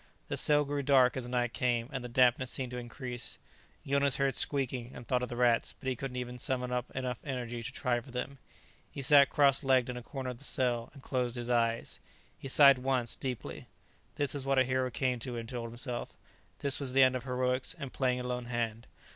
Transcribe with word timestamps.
The 0.29 0.35
cell 0.35 0.65
grew 0.65 0.81
dark 0.81 1.15
as 1.15 1.27
night 1.27 1.53
came, 1.53 1.87
and 1.91 2.03
the 2.03 2.09
dampness 2.09 2.49
seemed 2.49 2.71
to 2.71 2.79
increase. 2.79 3.37
Jonas 3.85 4.17
heard 4.17 4.33
squeaking 4.33 4.93
and 4.95 5.07
thought 5.07 5.21
of 5.21 5.29
the 5.29 5.35
rats, 5.35 5.75
but 5.79 5.87
he 5.87 5.95
couldn't 5.95 6.17
even 6.17 6.39
summon 6.39 6.71
up 6.71 6.89
enough 6.95 7.19
energy 7.23 7.61
to 7.61 7.71
try 7.71 7.99
for 7.99 8.09
them. 8.09 8.39
He 8.89 9.03
sat 9.03 9.29
crosslegged 9.29 9.89
in 9.89 9.97
a 9.97 10.01
corner 10.01 10.31
of 10.31 10.39
the 10.39 10.43
cell 10.43 10.89
and 10.95 11.03
closed 11.03 11.35
his 11.35 11.51
eyes. 11.51 11.99
He 12.39 12.47
sighed 12.47 12.79
once, 12.79 13.15
deeply. 13.15 13.67
This 14.15 14.33
was 14.33 14.43
what 14.43 14.57
a 14.57 14.63
hero 14.63 14.89
came 14.89 15.19
to, 15.19 15.35
he 15.35 15.43
told 15.43 15.69
himself. 15.69 16.17
This 16.61 16.79
was 16.79 16.93
the 16.93 17.03
end 17.03 17.15
of 17.15 17.25
heroics 17.25 17.75
and 17.77 17.93
playing 17.93 18.19
a 18.19 18.23
lone 18.23 18.45
hand. 18.45 18.87